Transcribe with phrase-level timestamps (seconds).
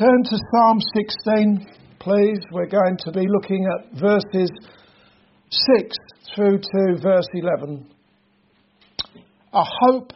[0.00, 1.66] Turn to Psalm 16,
[1.98, 2.38] please.
[2.52, 4.50] We're going to be looking at verses
[5.50, 5.96] 6
[6.34, 7.86] through to verse 11.
[9.52, 10.14] A hope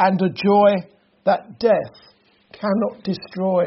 [0.00, 0.84] and a joy
[1.26, 1.94] that death
[2.50, 3.66] cannot destroy.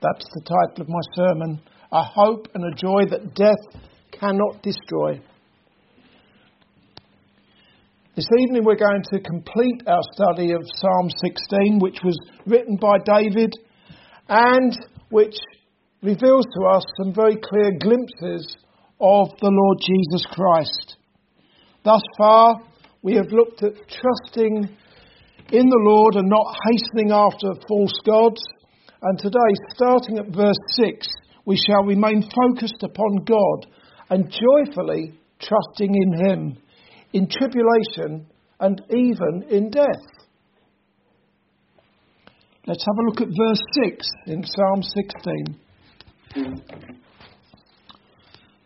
[0.00, 1.60] That's the title of my sermon.
[1.90, 3.82] A hope and a joy that death
[4.12, 5.20] cannot destroy.
[8.14, 12.16] This evening we're going to complete our study of Psalm 16, which was
[12.46, 13.52] written by David
[14.28, 14.72] and
[15.10, 15.36] which
[16.02, 18.56] reveals to us some very clear glimpses
[19.00, 20.96] of the Lord Jesus Christ.
[21.84, 22.60] Thus far,
[23.02, 24.68] we have looked at trusting
[25.52, 28.40] in the Lord and not hastening after false gods.
[29.02, 31.06] And today, starting at verse 6,
[31.44, 33.66] we shall remain focused upon God
[34.08, 36.58] and joyfully trusting in Him
[37.14, 38.26] in tribulation,
[38.58, 40.04] and even in death.
[42.66, 45.60] Let's have a look at verse 6 in Psalm 16.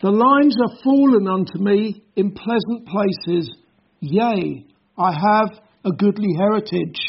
[0.01, 3.57] The lines are fallen unto me in pleasant places,
[3.99, 4.65] yea,
[4.97, 7.01] I have a goodly heritage.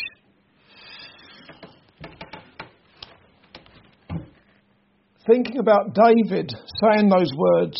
[5.27, 7.79] Thinking about David saying those words,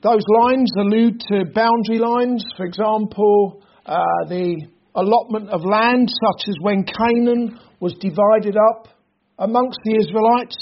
[0.00, 6.56] those lines allude to boundary lines, for example, uh, the allotment of land, such as
[6.60, 8.88] when Canaan was divided up
[9.38, 10.56] amongst the Israelites.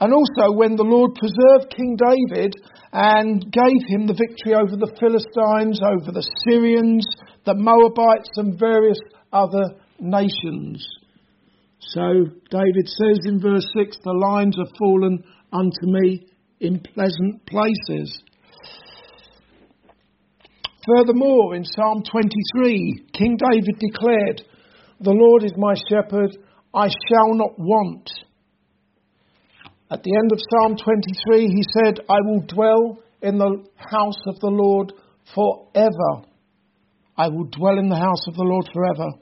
[0.00, 2.54] And also when the Lord preserved King David
[2.92, 7.06] and gave him the victory over the Philistines, over the Syrians,
[7.44, 8.98] the Moabites, and various
[9.32, 10.84] other nations.
[11.78, 12.02] So
[12.50, 16.26] David says in verse 6 The lines are fallen unto me
[16.60, 18.22] in pleasant places.
[20.86, 24.42] Furthermore, in Psalm 23, King David declared,
[25.00, 26.36] The Lord is my shepherd,
[26.74, 28.10] I shall not want.
[29.90, 34.40] At the end of Psalm 23, he said, I will dwell in the house of
[34.40, 34.92] the Lord
[35.34, 36.26] forever.
[37.16, 39.12] I will dwell in the house of the Lord forever.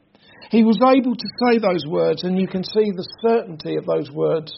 [0.50, 4.10] He was able to say those words, and you can see the certainty of those
[4.10, 4.52] words.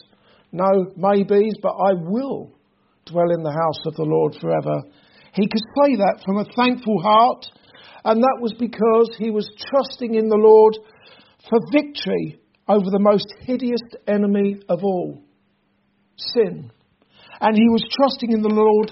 [0.51, 2.53] No maybes, but I will
[3.05, 4.83] dwell in the house of the Lord forever.
[5.33, 7.45] He could say that from a thankful heart,
[8.05, 10.77] and that was because he was trusting in the Lord
[11.49, 15.23] for victory over the most hideous enemy of all
[16.17, 16.71] sin.
[17.41, 18.91] And he was trusting in the Lord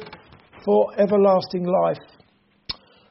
[0.66, 2.00] for everlasting life.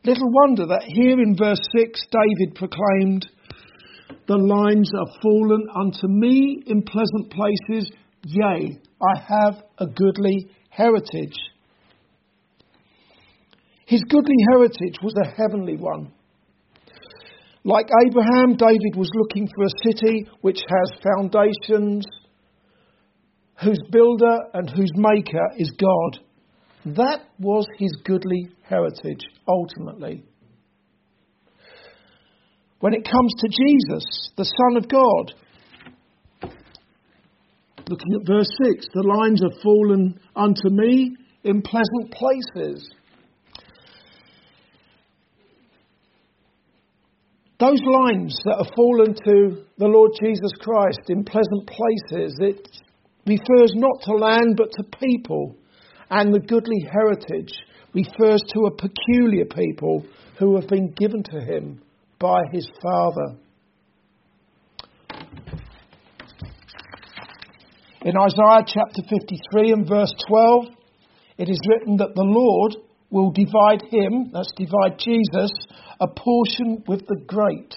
[0.04, 3.28] Little wonder that here in verse 6, David proclaimed,
[4.26, 7.90] The lines are fallen unto me in pleasant places,
[8.24, 11.36] yea, I have a goodly heritage.
[13.90, 16.12] His goodly heritage was a heavenly one.
[17.64, 22.06] Like Abraham, David was looking for a city which has foundations,
[23.60, 26.20] whose builder and whose maker is God.
[26.94, 30.22] That was his goodly heritage, ultimately.
[32.78, 35.34] When it comes to Jesus, the Son of God,
[37.88, 42.88] Looking at verse 6 the lines have fallen unto me in pleasant places.
[47.60, 52.66] Those lines that have fallen to the Lord Jesus Christ in pleasant places, it
[53.26, 55.56] refers not to land but to people.
[56.08, 57.52] And the goodly heritage
[57.92, 60.06] refers to a peculiar people
[60.38, 61.82] who have been given to him
[62.18, 63.36] by his Father.
[68.02, 70.64] In Isaiah chapter 53 and verse 12,
[71.36, 72.76] it is written that the Lord
[73.10, 75.50] will divide him, that's divide Jesus,
[76.00, 77.74] a portion with the great.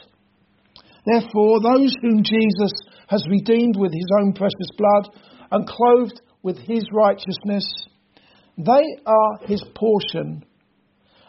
[1.06, 2.72] Therefore, those whom Jesus
[3.08, 5.10] has redeemed with his own precious blood
[5.52, 7.66] and clothed with his righteousness,
[8.58, 10.46] they are his portion.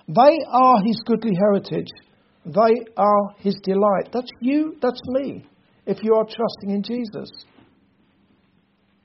[0.06, 1.88] They are his goodly heritage.
[2.44, 4.10] They are his delight.
[4.12, 5.46] That's you, that's me,
[5.86, 7.30] if you are trusting in Jesus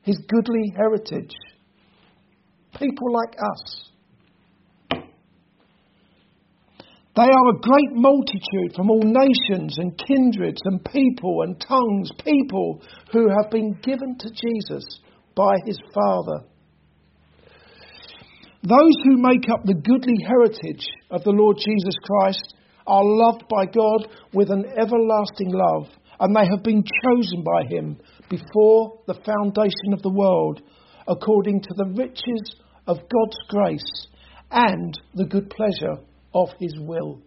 [0.04, 1.36] his goodly heritage.
[2.78, 3.90] People like us.
[7.20, 12.82] They are a great multitude from all nations and kindreds and people and tongues, people
[13.12, 15.02] who have been given to Jesus
[15.36, 16.46] by his Father.
[18.64, 22.56] Those who make up the goodly heritage of the Lord Jesus Christ
[22.88, 25.90] are loved by God with an everlasting love,
[26.22, 27.98] and they have been chosen by him
[28.30, 30.62] before the foundation of the world,
[31.06, 32.56] according to the riches
[32.88, 34.08] of God's grace
[34.52, 36.02] and the good pleasure
[36.34, 37.22] of his will.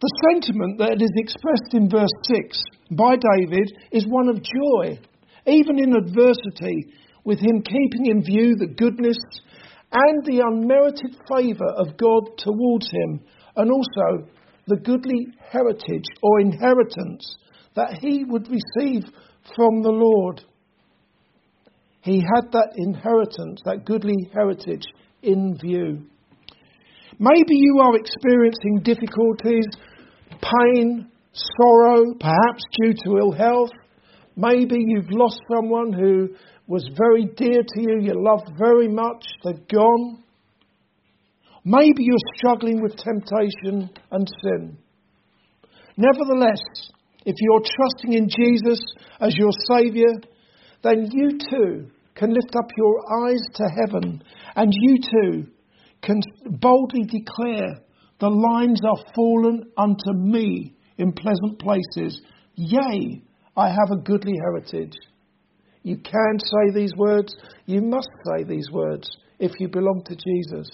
[0.00, 2.62] The sentiment that is expressed in verse 6
[2.92, 4.98] by David is one of joy,
[5.46, 6.92] even in adversity,
[7.24, 9.18] with him keeping in view the goodness
[9.90, 13.20] and the unmerited favour of God towards him,
[13.56, 14.28] and also
[14.68, 17.36] the goodly heritage or inheritance
[17.74, 19.02] that he would receive
[19.56, 20.42] from the Lord.
[22.02, 24.84] He had that inheritance, that goodly heritage
[25.22, 26.06] in view.
[27.18, 29.66] Maybe you are experiencing difficulties,
[30.30, 33.70] pain, sorrow, perhaps due to ill health.
[34.36, 36.28] Maybe you've lost someone who
[36.68, 40.22] was very dear to you, you loved very much, they've gone.
[41.64, 44.78] Maybe you're struggling with temptation and sin.
[45.96, 46.60] Nevertheless,
[47.24, 48.80] if you're trusting in Jesus
[49.20, 50.14] as your Saviour,
[50.82, 54.22] then you too can lift up your eyes to heaven
[54.54, 55.46] and you too
[56.02, 57.82] can boldly declare,
[58.20, 62.20] The lines are fallen unto me in pleasant places.
[62.54, 63.22] Yea,
[63.56, 64.96] I have a goodly heritage.
[65.82, 67.34] You can say these words,
[67.66, 69.08] you must say these words
[69.38, 70.68] if you belong to Jesus.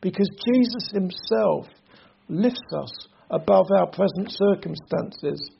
[0.00, 1.66] Because Jesus Himself
[2.28, 5.50] lifts us above our present circumstances.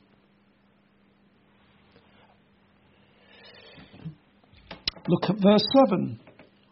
[5.07, 6.19] Look at verse 7.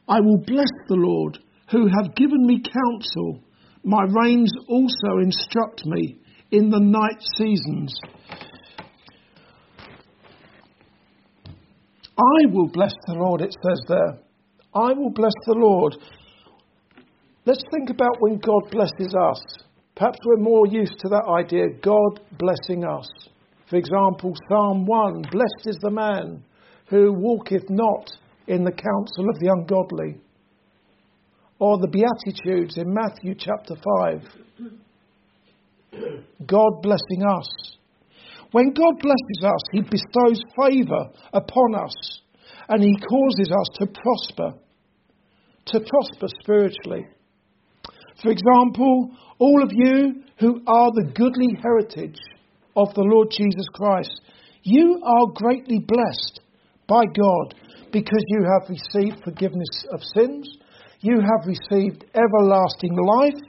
[0.07, 1.39] I will bless the Lord
[1.71, 3.41] who have given me counsel.
[3.83, 6.19] My reins also instruct me
[6.51, 7.93] in the night seasons.
[12.17, 14.19] I will bless the Lord, it says there.
[14.73, 15.95] I will bless the Lord.
[17.45, 19.41] Let's think about when God blesses us.
[19.95, 23.07] Perhaps we're more used to that idea God blessing us.
[23.69, 26.43] For example, Psalm 1 Blessed is the man
[26.87, 28.07] who walketh not
[28.47, 30.21] in the counsel of the ungodly.
[31.59, 34.21] Or the Beatitudes in Matthew chapter 5.
[36.45, 37.77] God blessing us.
[38.51, 42.21] When God blesses us, He bestows favour upon us
[42.69, 44.53] and He causes us to prosper,
[45.67, 47.07] to prosper spiritually.
[48.21, 52.19] For example, all of you who are the goodly heritage
[52.75, 54.21] of the Lord Jesus Christ,
[54.63, 56.41] you are greatly blessed
[56.87, 57.55] by God
[57.91, 60.57] because you have received forgiveness of sins,
[61.01, 63.41] you have received everlasting life,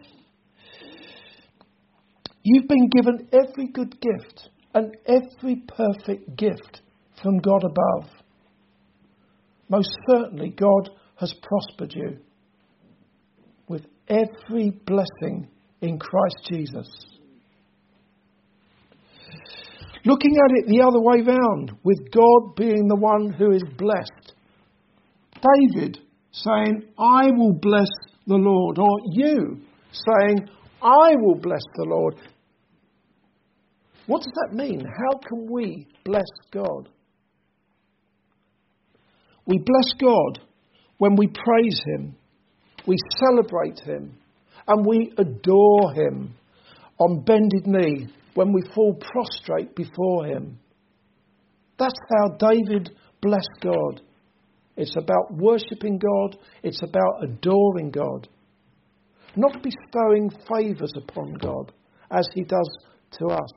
[2.43, 6.83] you've been given every good gift and every perfect gift
[7.23, 8.11] from God above.
[9.69, 12.19] Most certainly, God has prospered you
[13.69, 15.49] with every blessing
[15.81, 16.89] in Christ Jesus.
[20.05, 24.35] Looking at it the other way round, with God being the one who is blessed.
[25.35, 25.99] David
[26.33, 27.89] saying, I will bless
[28.27, 29.61] the Lord, or you
[29.93, 30.49] saying,
[30.83, 32.15] I will bless the Lord.
[34.07, 34.81] What does that mean?
[34.81, 36.89] How can we bless God?
[39.47, 40.41] We bless God
[40.99, 42.17] when we praise Him,
[42.87, 44.15] we celebrate Him,
[44.67, 46.35] and we adore Him
[46.99, 50.59] on bended knee when we fall prostrate before Him.
[51.79, 52.91] That's how David
[53.23, 54.03] blessed God.
[54.79, 58.29] It's about worshipping God, it's about adoring God,
[59.35, 61.73] not bestowing favours upon God
[62.13, 62.71] as He does
[63.19, 63.51] to us,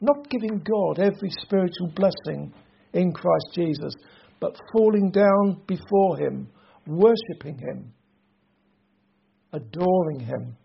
[0.00, 2.54] not giving God every spiritual blessing
[2.92, 3.92] in Christ Jesus,
[4.38, 6.48] but falling down before Him,
[6.86, 7.92] worshipping Him,
[9.52, 10.56] adoring Him,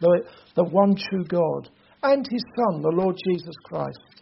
[0.00, 0.22] the,
[0.54, 1.70] the one true God,
[2.04, 4.15] and His Son, the Lord Jesus Christ.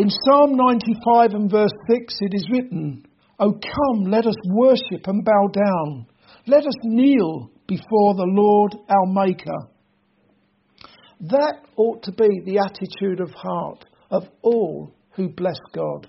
[0.00, 3.04] In Psalm 95 and verse 6, it is written,
[3.38, 6.06] O come, let us worship and bow down.
[6.46, 9.58] Let us kneel before the Lord our Maker.
[11.20, 16.08] That ought to be the attitude of heart of all who bless God.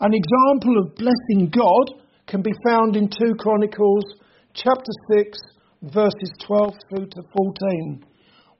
[0.00, 4.04] An example of blessing God can be found in 2 Chronicles
[4.52, 5.38] chapter 6
[5.80, 8.04] verses 12 through to 14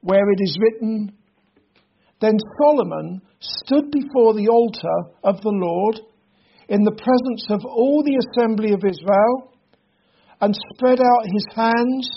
[0.00, 1.12] where it is written
[2.20, 6.00] Then Solomon stood before the altar of the Lord
[6.68, 9.52] in the presence of all the assembly of Israel
[10.40, 12.08] and spread out his hands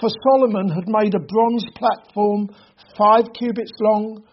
[0.00, 2.48] for Solomon had made a bronze platform
[2.98, 4.24] five cubits long,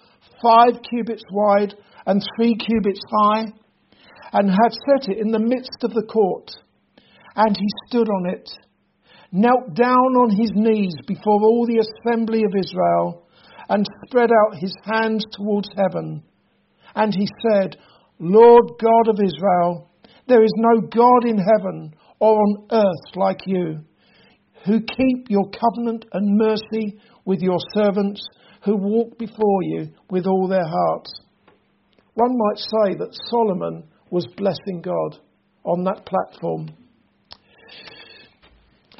[0.42, 3.46] five cubits wide, and three cubits high
[4.34, 6.50] and had set it in the midst of the court.
[7.36, 8.50] And he stood on it,
[9.32, 13.28] knelt down on his knees before all the assembly of Israel,
[14.12, 16.22] spread out his hands towards heaven.
[16.96, 17.78] And he said,
[18.20, 19.90] Lord God of Israel,
[20.28, 23.80] there is no God in heaven or on earth like you,
[24.66, 28.22] who keep your covenant and mercy with your servants
[28.64, 31.12] who walk before you with all their hearts.
[32.14, 35.18] One might say that Solomon was blessing God
[35.64, 36.70] on that platform.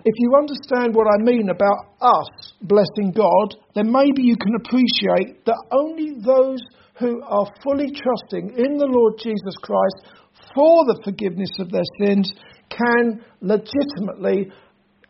[0.04, 5.46] If you understand what I mean about us blessing God, then maybe you can appreciate
[5.46, 6.60] that only those
[7.00, 10.06] who are fully trusting in the Lord Jesus Christ
[10.54, 12.32] for the forgiveness of their sins
[12.70, 14.52] can legitimately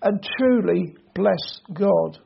[0.01, 2.19] and truly bless God.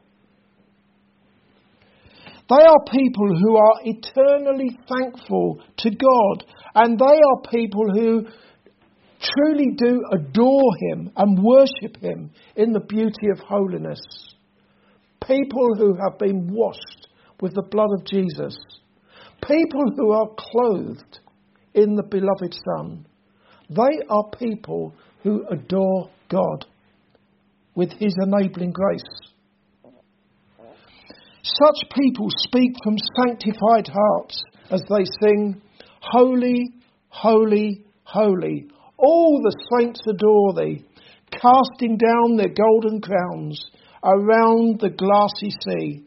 [2.47, 8.27] They are people who are eternally thankful to God, and they are people who
[9.19, 13.99] truly do adore Him and worship Him in the beauty of holiness.
[15.27, 17.07] People who have been washed
[17.41, 18.57] with the blood of Jesus.
[19.45, 21.19] People who are clothed
[21.73, 23.05] in the beloved Son.
[23.69, 26.65] They are people who adore God
[27.75, 29.01] with His enabling grace.
[31.41, 35.61] Such people speak from sanctified hearts as they sing,
[36.01, 36.73] Holy,
[37.09, 38.67] holy, holy.
[38.97, 40.85] All the saints adore thee,
[41.31, 43.63] casting down their golden crowns
[44.05, 46.05] around the glassy sea.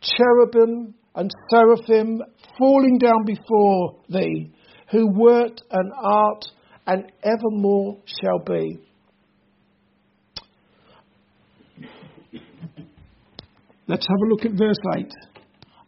[0.00, 2.20] Cherubim and seraphim
[2.58, 4.52] falling down before thee,
[4.90, 6.44] who wert and art
[6.86, 8.78] and evermore shall be.
[13.86, 15.10] Let's have a look at verse 8.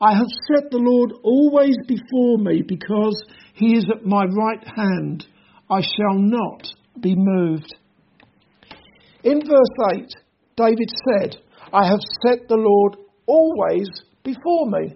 [0.01, 3.23] I have set the Lord always before me because
[3.55, 5.27] he is at my right hand.
[5.71, 6.67] I shall not
[6.99, 7.75] be moved.
[9.23, 10.07] In verse 8,
[10.61, 11.37] David said,
[11.73, 13.89] I have set the Lord always
[14.23, 14.95] before me.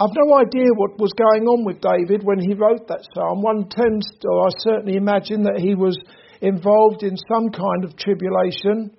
[0.00, 3.42] I've no idea what was going on with David when he wrote that psalm.
[3.42, 5.98] One tends, or I certainly imagine, that he was
[6.40, 8.96] involved in some kind of tribulation,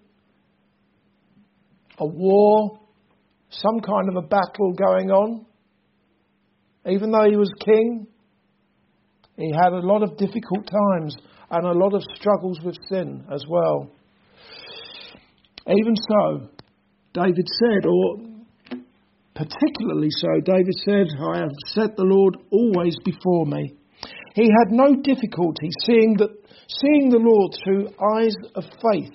[1.98, 2.80] a war,
[3.50, 5.46] some kind of a battle going on.
[6.86, 8.08] Even though he was king,
[9.38, 11.16] he had a lot of difficult times
[11.52, 13.92] and a lot of struggles with sin as well.
[15.68, 16.50] Even so,
[17.14, 18.18] David said, or
[19.36, 23.76] particularly so, David said, I have set the Lord always before me.
[24.36, 26.30] He had no difficulty seeing, that,
[26.68, 27.88] seeing the Lord through
[28.18, 29.14] eyes of faith.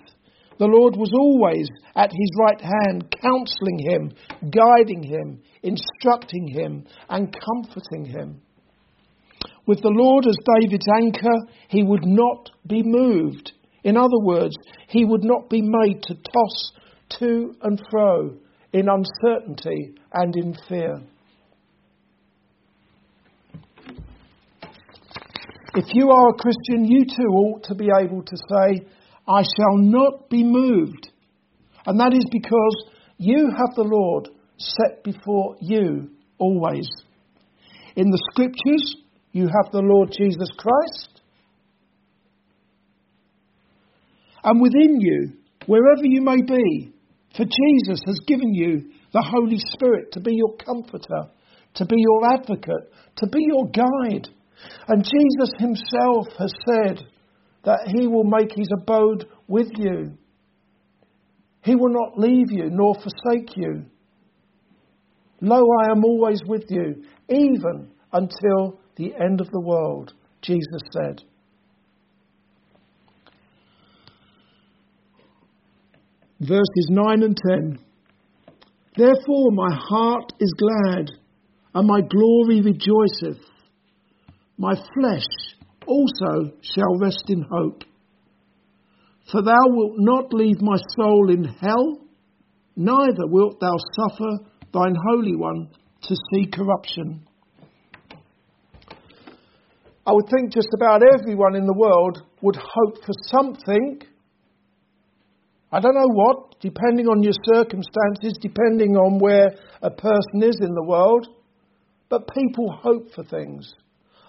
[0.59, 4.13] The Lord was always at his right hand, counseling him,
[4.51, 8.41] guiding him, instructing him, and comforting him.
[9.67, 13.53] With the Lord as David's anchor, he would not be moved.
[13.83, 14.55] In other words,
[14.89, 16.73] he would not be made to toss
[17.19, 18.37] to and fro
[18.73, 21.03] in uncertainty and in fear.
[25.77, 28.87] If you are a Christian, you too ought to be able to say,
[29.27, 31.11] I shall not be moved.
[31.87, 32.87] And that is because
[33.19, 36.89] you have the Lord set before you always.
[37.97, 38.97] In the scriptures,
[39.35, 41.21] you have the Lord Jesus Christ.
[44.45, 45.33] And within you,
[45.67, 46.93] wherever you may be,
[47.37, 51.33] for Jesus has given you the Holy Spirit to be your comforter,
[51.75, 54.29] to be your advocate, to be your guide.
[54.87, 57.05] And Jesus himself has said
[57.65, 60.17] that he will make his abode with you.
[61.65, 63.87] He will not leave you nor forsake you.
[65.41, 71.23] Lo, I am always with you, even until the end of the world, Jesus said.
[76.41, 77.79] Verses 9 and 10.
[78.97, 81.11] Therefore my heart is glad,
[81.75, 83.43] and my glory rejoiceth.
[84.57, 85.27] My flesh
[85.87, 87.83] also shall rest in hope.
[89.31, 91.99] For thou wilt not leave my soul in hell,
[92.77, 95.71] neither wilt thou suffer thine Holy One
[96.03, 97.27] to see corruption.
[100.07, 104.03] I would think just about everyone in the world would hope for something.
[105.73, 110.75] I don't know what, depending on your circumstances, depending on where a person is in
[110.75, 111.27] the world,
[112.11, 113.73] but people hope for things.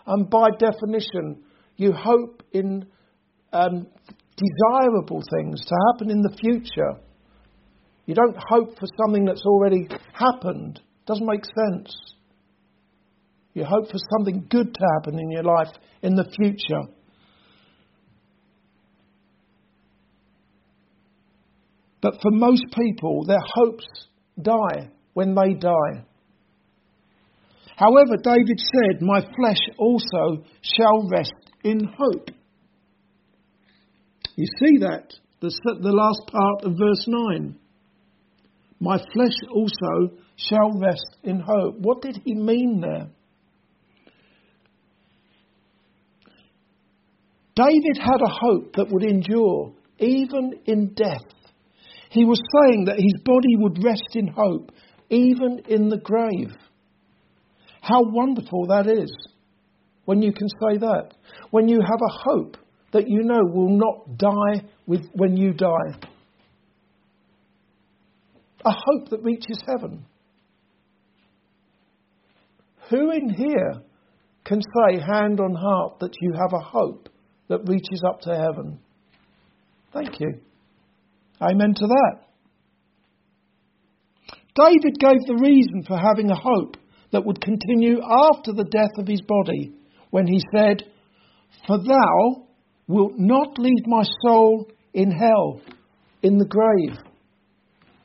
[0.07, 1.43] And by definition,
[1.75, 2.85] you hope in
[3.51, 3.87] um,
[4.37, 7.01] desirable things to happen in the future.
[8.05, 10.79] You don't hope for something that's already happened.
[11.05, 12.14] Doesn't make sense.
[13.55, 16.91] You hope for something good to happen in your life in the future.
[22.01, 23.87] But for most people, their hopes
[24.39, 26.05] die when they die.
[27.77, 31.33] However, David said, My flesh also shall rest
[31.63, 32.29] in hope.
[34.35, 35.13] You see that?
[35.39, 35.49] The,
[35.81, 37.57] the last part of verse 9.
[38.81, 41.75] My flesh also shall rest in hope.
[41.79, 43.14] What did he mean there?
[47.55, 51.23] David had a hope that would endure, even in death.
[52.09, 54.71] He was saying that his body would rest in hope,
[55.09, 56.53] even in the grave.
[57.81, 59.11] How wonderful that is
[60.03, 61.11] when you can say that.
[61.51, 62.57] When you have a hope
[62.91, 65.99] that you know will not die with, when you die.
[68.65, 70.05] A hope that reaches heaven.
[72.89, 73.81] Who in here
[74.43, 77.09] can say, hand on heart, that you have a hope
[77.47, 78.79] that reaches up to heaven?
[79.93, 80.39] Thank you.
[81.41, 82.25] Amen to that.
[84.55, 86.77] David gave the reason for having a hope
[87.11, 89.73] that would continue after the death of his body
[90.11, 90.83] when he said,
[91.67, 92.45] For thou
[92.87, 95.61] wilt not leave my soul in hell,
[96.21, 96.97] in the grave.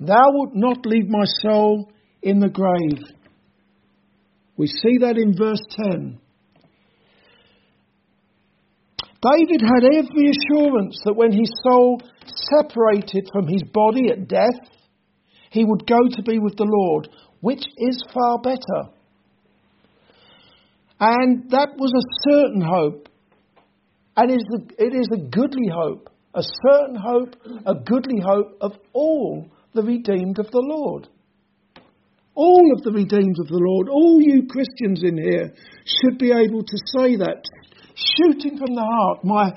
[0.00, 1.90] Thou wilt not leave my soul
[2.22, 3.16] in the grave.
[4.56, 6.18] We see that in verse 10.
[9.22, 14.70] David had every assurance that when his soul separated from his body at death,
[15.50, 17.08] he would go to be with the Lord,
[17.40, 18.94] which is far better.
[21.00, 23.08] And that was a certain hope.
[24.16, 27.36] And it is a, goodly hope, a certain hope,
[27.66, 31.08] a goodly hope of all the redeemed of the Lord.
[32.34, 36.62] All of the redeemed of the Lord, all you Christians in here should be able
[36.62, 37.44] to say that
[38.16, 39.50] shooting from the heart, My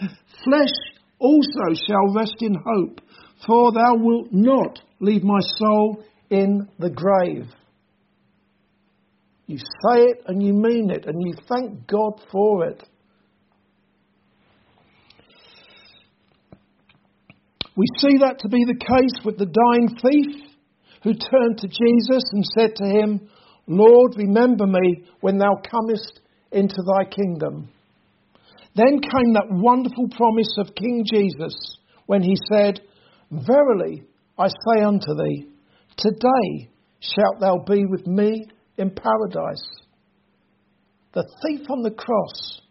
[0.43, 0.75] flesh
[1.19, 3.01] also shall rest in hope,
[3.45, 7.47] for thou wilt not leave my soul in the grave.
[9.45, 12.81] You say it and you mean it, and you thank God for it.
[17.75, 20.43] We see that to be the case with the dying thief
[21.03, 23.29] who turned to Jesus and said to him,
[23.67, 26.19] Lord, remember me when thou comest
[26.51, 27.69] into thy kingdom.
[28.75, 32.81] Then came that wonderful promise of King Jesus when he said,
[33.31, 34.03] Verily
[34.37, 35.47] I say unto thee,
[35.97, 39.63] today shalt thou be with me in paradise.
[41.13, 42.61] The thief on the cross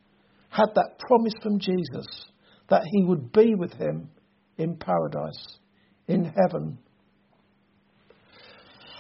[0.51, 2.07] had that promise from Jesus
[2.69, 4.11] that he would be with him
[4.59, 5.59] in paradise,
[6.09, 6.79] in heaven.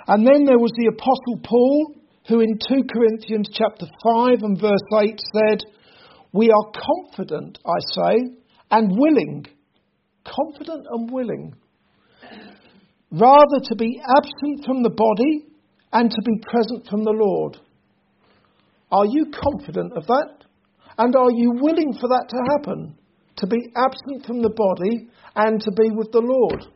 [0.06, 1.94] And then there was the Apostle Paul,
[2.28, 5.58] who in 2 Corinthians chapter 5 and verse 8 said,
[6.32, 8.36] we are confident, I say,
[8.70, 9.46] and willing,
[10.24, 11.54] confident and willing,
[13.10, 15.46] rather to be absent from the body
[15.92, 17.58] and to be present from the Lord.
[18.90, 20.44] Are you confident of that?
[20.98, 22.96] And are you willing for that to happen?
[23.36, 26.66] To be absent from the body and to be with the Lord?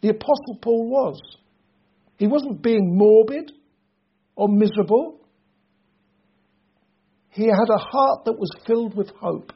[0.00, 1.20] The Apostle Paul was.
[2.18, 3.52] He wasn't being morbid
[4.36, 5.17] or miserable.
[7.38, 9.52] He had a heart that was filled with hope.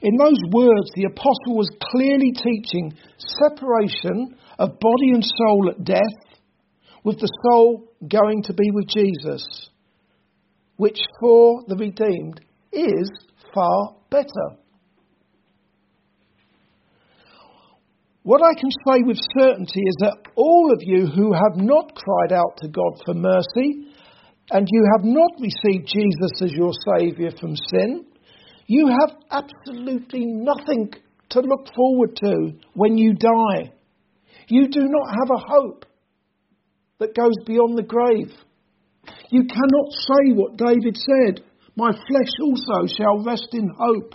[0.00, 6.40] In those words, the apostle was clearly teaching separation of body and soul at death,
[7.04, 9.68] with the soul going to be with Jesus,
[10.78, 12.40] which for the redeemed
[12.72, 13.10] is
[13.54, 14.56] far better.
[18.24, 22.32] What I can say with certainty is that all of you who have not cried
[22.32, 23.92] out to God for mercy
[24.50, 28.06] and you have not received Jesus as your Saviour from sin,
[28.66, 30.90] you have absolutely nothing
[31.30, 33.72] to look forward to when you die.
[34.48, 35.84] You do not have a hope
[37.00, 38.32] that goes beyond the grave.
[39.28, 41.44] You cannot say what David said
[41.76, 44.14] My flesh also shall rest in hope.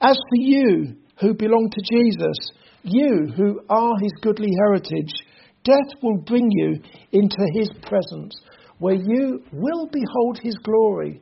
[0.00, 2.36] As for you who belong to Jesus,
[2.82, 5.12] you who are his goodly heritage,
[5.64, 6.80] death will bring you
[7.12, 8.34] into his presence,
[8.78, 11.20] where you will behold his glory.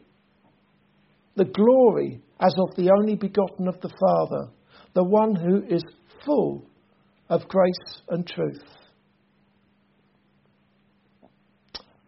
[1.37, 4.51] The glory as of the only begotten of the Father,
[4.95, 5.83] the one who is
[6.25, 6.67] full
[7.31, 8.63] of grace and truth.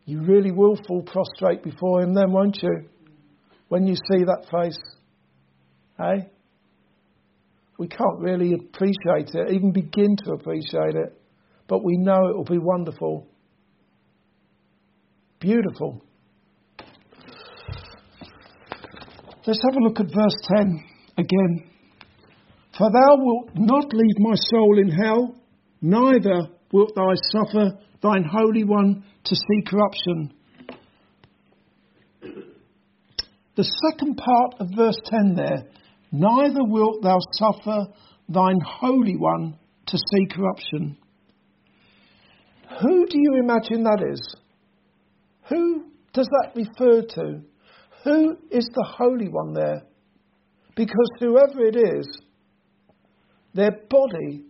[0.05, 2.89] You really will fall prostrate before him then, won't you?
[3.69, 4.81] When you see that face.
[5.99, 6.31] Hey?
[7.79, 11.17] We can't really appreciate it, even begin to appreciate it,
[11.69, 13.29] but we know it will be wonderful.
[15.39, 16.03] Beautiful.
[19.47, 20.85] Let's have a look at verse 10
[21.17, 21.71] again.
[22.77, 25.35] For thou wilt not leave my soul in hell,
[25.81, 30.35] neither wilt thou suffer thine Holy One to see corruption.
[33.57, 35.65] The second part of verse 10 there,
[36.13, 37.87] neither wilt thou suffer
[38.29, 40.97] thine Holy One to see corruption.
[42.81, 44.37] Who do you imagine that is?
[45.49, 47.41] Who does that refer to?
[48.05, 49.83] Who is the Holy One there?
[50.77, 52.07] Because whoever it is,
[53.55, 54.45] their body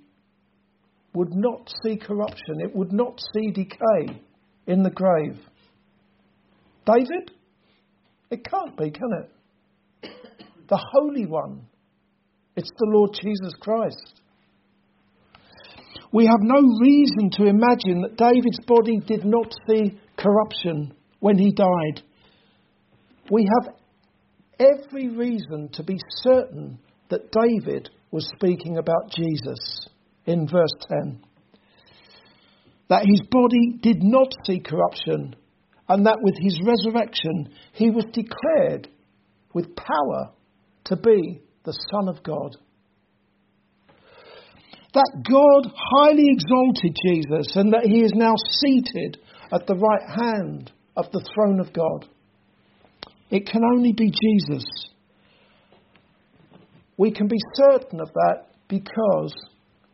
[1.14, 4.20] would not see corruption, it would not see decay
[4.66, 5.38] in the grave.
[6.84, 7.30] David?
[8.30, 9.30] It can't be, can it?
[10.68, 11.66] The Holy One.
[12.56, 14.20] It's the Lord Jesus Christ.
[16.12, 21.52] We have no reason to imagine that David's body did not see corruption when he
[21.52, 22.02] died.
[23.30, 23.74] We have
[24.58, 26.78] every reason to be certain
[27.10, 29.88] that David was speaking about Jesus
[30.26, 31.20] in verse 10.
[32.88, 35.36] That his body did not see corruption,
[35.88, 38.88] and that with his resurrection he was declared
[39.52, 40.32] with power
[40.88, 42.56] to be the Son of God.
[44.94, 49.18] That God highly exalted Jesus and that he is now seated
[49.52, 52.06] at the right hand of the throne of God.
[53.30, 54.64] It can only be Jesus.
[56.96, 59.34] We can be certain of that because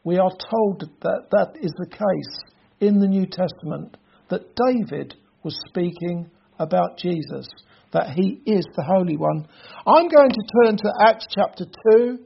[0.04, 3.96] we are told that that is the case in the New Testament,
[4.30, 7.46] that David was speaking about Jesus,
[7.94, 9.46] that he is the Holy One.
[9.86, 11.64] I'm going to turn to Acts chapter
[11.96, 12.18] 2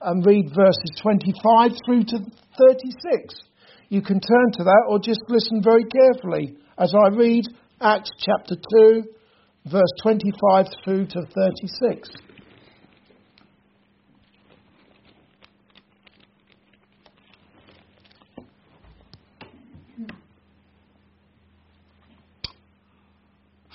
[0.00, 2.18] and read verses 25 through to
[2.58, 3.34] 36.
[3.90, 7.44] You can turn to that or just listen very carefully as I read
[7.80, 9.04] Acts chapter 2,
[9.66, 12.08] verse 25 through to 36.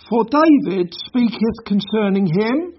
[0.10, 2.74] For David speaketh concerning him,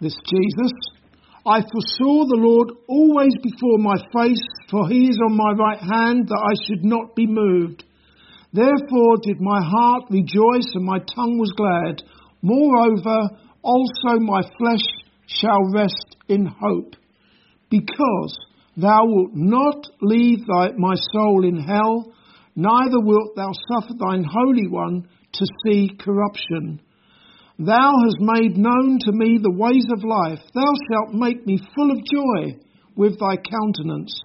[0.00, 0.72] this Jesus,
[1.46, 6.28] I foresaw the Lord always before my face, for he is on my right hand,
[6.28, 7.84] that I should not be moved.
[8.52, 12.02] Therefore did my heart rejoice, and my tongue was glad.
[12.42, 13.30] Moreover,
[13.62, 14.84] also my flesh
[15.26, 16.94] shall rest in hope,
[17.70, 18.36] because
[18.76, 22.12] thou wilt not leave thy, my soul in hell,
[22.54, 26.80] neither wilt thou suffer thine Holy One to see corruption.
[27.58, 30.40] Thou hast made known to me the ways of life.
[30.54, 32.58] Thou shalt make me full of joy
[32.94, 34.22] with thy countenance.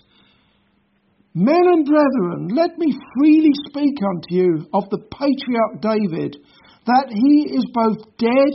[1.34, 6.38] Men and brethren, let me freely speak unto you of the patriarch David,
[6.86, 8.54] that he is both dead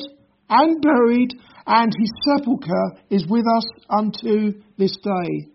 [0.49, 1.35] and buried,
[1.67, 5.51] and his sepulchre is with us unto this day.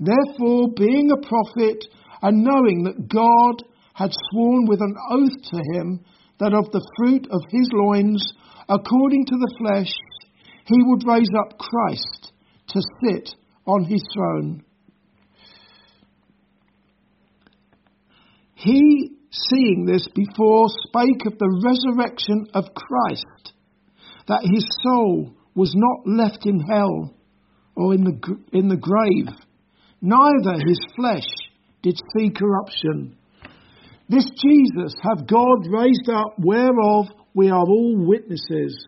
[0.00, 1.84] Therefore, being a prophet,
[2.22, 6.00] and knowing that God had sworn with an oath to him
[6.44, 8.34] that of the fruit of his loins,
[8.68, 9.90] according to the flesh,
[10.66, 12.32] he would raise up Christ
[12.68, 13.30] to sit
[13.66, 14.62] on his throne.
[18.56, 23.52] He, seeing this before, spake of the resurrection of Christ,
[24.28, 27.14] that his soul was not left in hell
[27.74, 29.34] or in the, in the grave,
[30.02, 31.28] neither his flesh
[31.82, 33.16] did see corruption.
[34.08, 38.86] This Jesus have God raised up, whereof we are all witnesses.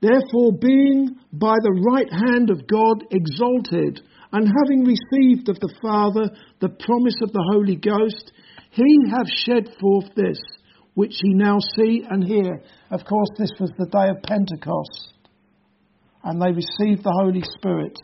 [0.00, 4.00] Therefore, being by the right hand of God exalted,
[4.32, 6.28] and having received of the Father
[6.60, 8.32] the promise of the Holy Ghost,
[8.70, 10.38] he hath shed forth this,
[10.94, 12.62] which ye now see and hear.
[12.90, 15.14] Of course, this was the day of Pentecost,
[16.22, 17.96] and they received the Holy Spirit.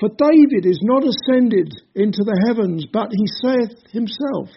[0.00, 4.48] For David is not ascended into the heavens, but he saith himself,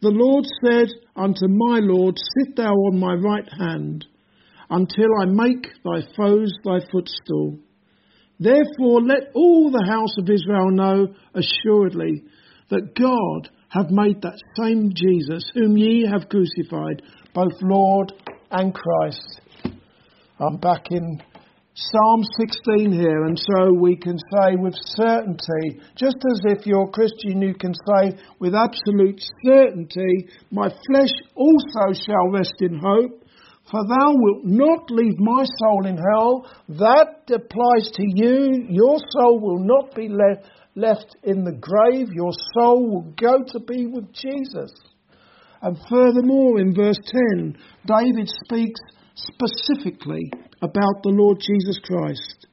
[0.00, 4.06] The Lord said unto my Lord, Sit thou on my right hand,
[4.70, 7.58] until I make thy foes thy footstool.
[8.40, 12.22] Therefore let all the house of Israel know assuredly
[12.70, 17.02] that God hath made that same Jesus, whom ye have crucified,
[17.34, 18.14] both Lord
[18.50, 19.40] and Christ.
[20.40, 21.20] I'm back in
[21.80, 27.40] Psalm 16 here, and so we can say with certainty, just as if you're Christian,
[27.40, 33.22] you can say with absolute certainty, My flesh also shall rest in hope,
[33.70, 36.50] for thou wilt not leave my soul in hell.
[36.68, 38.66] That applies to you.
[38.68, 40.42] Your soul will not be le-
[40.74, 44.72] left in the grave, your soul will go to be with Jesus.
[45.62, 46.98] And furthermore, in verse
[47.38, 48.80] 10, David speaks
[49.14, 52.46] specifically about the Lord Jesus Christ,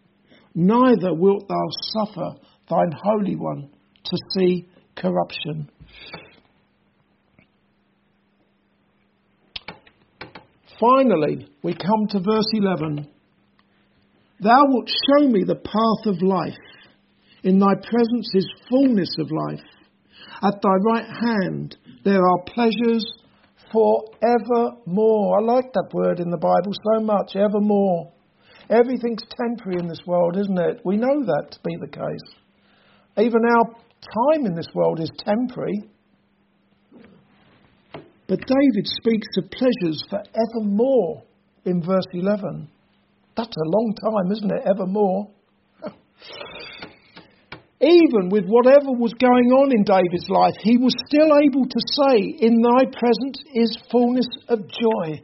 [0.54, 2.40] neither wilt thou suffer
[2.70, 3.70] thine Holy One
[4.04, 5.70] to see corruption.
[10.80, 13.08] Finally, we come to verse 11.
[14.42, 16.58] Thou wilt show me the path of life.
[17.44, 19.64] In thy presence is fullness of life.
[20.42, 23.06] At thy right hand there are pleasures
[23.72, 25.40] forevermore.
[25.40, 28.12] I like that word in the Bible so much, evermore.
[28.70, 30.82] Everything's temporary in this world, isn't it?
[30.84, 32.36] We know that to be the case.
[33.18, 35.84] Even our time in this world is temporary.
[38.28, 41.24] But David speaks of pleasures forevermore
[41.66, 42.68] in verse 11.
[43.38, 44.64] That's a long time, isn't it?
[44.66, 45.30] Evermore.
[47.82, 52.24] Even with whatever was going on in David's life, he was still able to say,
[52.40, 55.22] In thy presence is fullness of joy.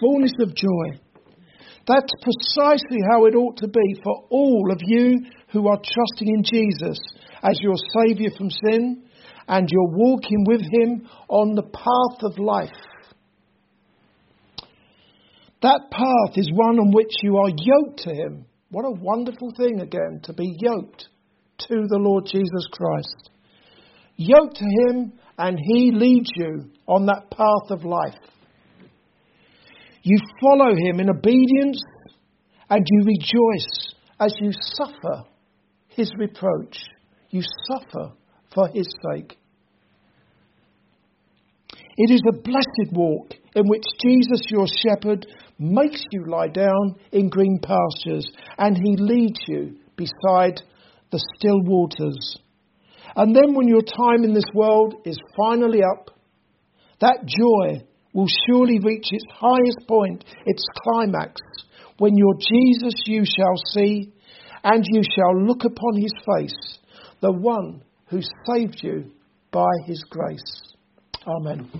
[0.00, 0.98] Fullness of joy.
[1.86, 5.20] That's precisely how it ought to be for all of you
[5.52, 6.98] who are trusting in Jesus
[7.42, 9.04] as your Saviour from sin
[9.46, 12.70] and you're walking with Him on the path of life.
[15.62, 18.46] That path is one on which you are yoked to Him.
[18.70, 21.08] What a wonderful thing, again, to be yoked
[21.68, 23.30] to the Lord Jesus Christ.
[24.16, 28.18] Yoke to Him, and He leads you on that path of life.
[30.02, 31.82] You follow Him in obedience,
[32.68, 35.24] and you rejoice as you suffer
[35.88, 36.78] His reproach.
[37.30, 38.12] You suffer
[38.54, 39.38] for His sake.
[41.96, 45.26] It is a blessed walk in which Jesus, your shepherd,
[45.58, 48.26] makes you lie down in green pastures
[48.58, 50.60] and he leads you beside
[51.12, 52.38] the still waters.
[53.14, 56.10] And then, when your time in this world is finally up,
[57.00, 61.40] that joy will surely reach its highest point, its climax,
[61.98, 64.12] when your Jesus you shall see,
[64.64, 66.78] and you shall look upon his face,
[67.20, 69.10] the one who saved you
[69.50, 70.74] by his grace.
[71.26, 71.70] Amen.